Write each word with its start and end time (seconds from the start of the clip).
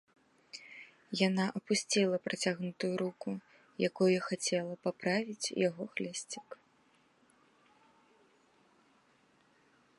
Яна 1.27 1.43
апусціла 1.59 2.17
працягнутую 2.27 2.89
руку, 3.03 3.29
якою 3.87 4.19
хацела 4.29 4.75
паправіць 4.87 5.53
яго 5.67 5.87
хлясцік. 5.95 6.59